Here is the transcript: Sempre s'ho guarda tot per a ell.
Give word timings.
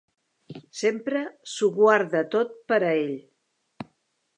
Sempre 0.79 1.21
s'ho 1.53 1.71
guarda 1.77 2.25
tot 2.37 2.59
per 2.73 2.81
a 2.81 2.95
ell. 3.05 3.17